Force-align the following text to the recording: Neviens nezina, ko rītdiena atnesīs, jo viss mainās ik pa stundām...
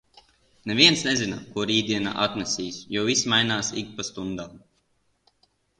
Neviens 0.71 1.03
nezina, 1.07 1.37
ko 1.51 1.67
rītdiena 1.73 2.15
atnesīs, 2.25 2.81
jo 2.97 3.07
viss 3.11 3.31
mainās 3.35 3.73
ik 3.85 3.97
pa 4.01 4.11
stundām... 4.13 4.61